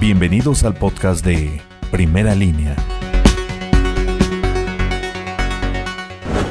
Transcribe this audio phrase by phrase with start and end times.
[0.00, 2.74] Bienvenidos al podcast de Primera Línea.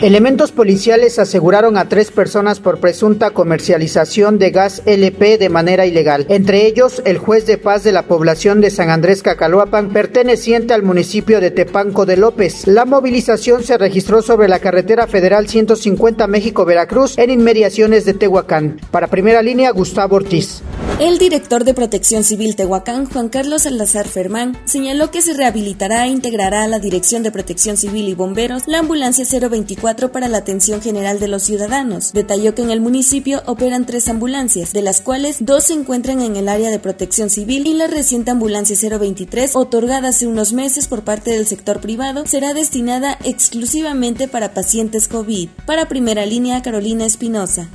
[0.00, 6.24] Elementos policiales aseguraron a tres personas por presunta comercialización de gas LP de manera ilegal.
[6.30, 10.82] Entre ellos, el juez de paz de la población de San Andrés Cacaloapan, perteneciente al
[10.82, 12.66] municipio de Tepanco de López.
[12.66, 18.80] La movilización se registró sobre la carretera federal 150 México-Veracruz en inmediaciones de Tehuacán.
[18.90, 20.62] Para primera línea, Gustavo Ortiz.
[21.00, 26.10] El director de Protección Civil Tehuacán, Juan Carlos Salazar Fermán, señaló que se rehabilitará e
[26.10, 30.80] integrará a la Dirección de Protección Civil y Bomberos la ambulancia 024 para la atención
[30.80, 32.12] general de los ciudadanos.
[32.12, 36.36] Detalló que en el municipio operan tres ambulancias, de las cuales dos se encuentran en
[36.36, 41.02] el área de protección civil y la reciente ambulancia 023, otorgada hace unos meses por
[41.02, 45.48] parte del sector privado, será destinada exclusivamente para pacientes COVID.
[45.66, 47.68] Para primera línea, Carolina Espinosa.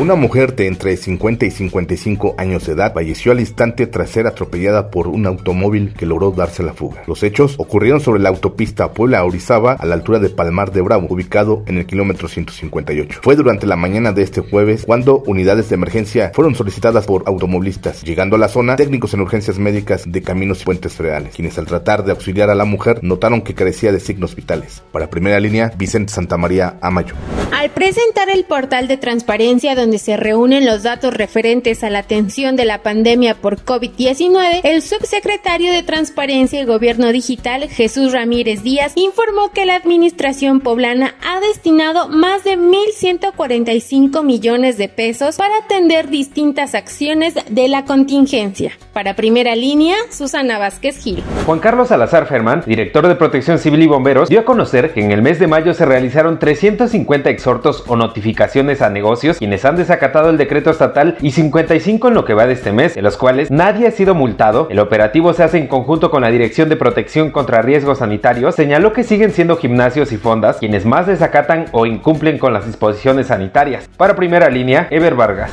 [0.00, 4.26] Una mujer de entre 50 y 55 años de edad falleció al instante tras ser
[4.26, 7.04] atropellada por un automóvil que logró darse la fuga.
[7.06, 11.62] Los hechos ocurrieron sobre la autopista Puebla-Orizaba a la altura de Palmar de Bravo, ubicado
[11.68, 13.20] en el kilómetro 158.
[13.22, 18.02] Fue durante la mañana de este jueves cuando unidades de emergencia fueron solicitadas por automovilistas.
[18.02, 21.66] Llegando a la zona, técnicos en urgencias médicas de caminos y puentes federales, quienes al
[21.66, 24.82] tratar de auxiliar a la mujer notaron que carecía de signos vitales.
[24.90, 27.14] Para primera línea, Vicente Santamaría Amayo.
[27.52, 32.56] Al presentar el portal de transparencia donde se reúnen los datos referentes a la atención
[32.56, 38.92] de la pandemia por COVID-19, el subsecretario de Transparencia y Gobierno Digital, Jesús Ramírez Díaz,
[38.96, 46.08] informó que la administración poblana ha destinado más de 1.145 millones de pesos para atender
[46.08, 48.72] distintas acciones de la contingencia.
[48.92, 51.22] Para primera línea, Susana Vázquez Gil.
[51.46, 55.10] Juan Carlos Salazar Fermán, director de Protección Civil y Bomberos, dio a conocer que en
[55.10, 60.30] el mes de mayo se realizaron 350 exhortos o notificaciones a negocios quienes han desacatado
[60.30, 63.50] el decreto estatal y 55 en lo que va de este mes, en los cuales
[63.50, 64.68] nadie ha sido multado.
[64.70, 68.54] El operativo se hace en conjunto con la Dirección de Protección contra Riesgos Sanitarios.
[68.54, 73.28] Señaló que siguen siendo gimnasios y fondas quienes más desacatan o incumplen con las disposiciones
[73.28, 73.88] sanitarias.
[73.96, 75.50] Para primera línea, Ever Vargas.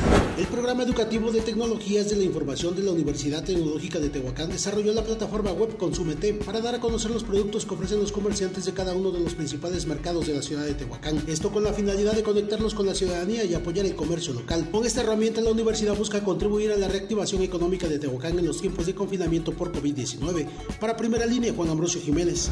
[0.72, 5.04] Programa educativo de tecnologías de la información de la Universidad Tecnológica de Tehuacán desarrolló la
[5.04, 8.94] plataforma web Consumete para dar a conocer los productos que ofrecen los comerciantes de cada
[8.94, 11.24] uno de los principales mercados de la ciudad de Tehuacán.
[11.26, 14.66] Esto con la finalidad de conectarlos con la ciudadanía y apoyar el comercio local.
[14.70, 18.62] Con esta herramienta la universidad busca contribuir a la reactivación económica de Tehuacán en los
[18.62, 20.48] tiempos de confinamiento por COVID-19.
[20.80, 22.48] Para primera línea, Juan Ambrosio Jiménez.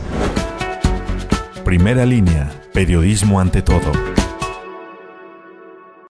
[1.64, 4.19] Primera línea, periodismo ante todo.